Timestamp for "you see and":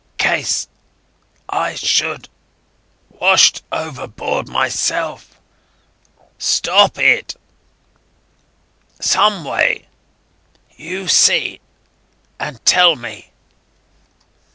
10.75-12.65